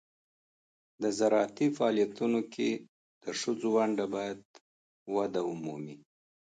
د 1.01 1.03
زراعتي 1.19 1.67
فعالیتونو 1.77 2.39
کې 2.53 2.69
د 3.23 3.25
ښځو 3.39 3.67
ونډه 3.75 4.05
باید 4.15 4.39
وده 5.15 5.41
ومومي. 5.45 5.95